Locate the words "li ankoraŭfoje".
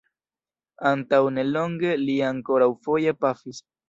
2.05-3.15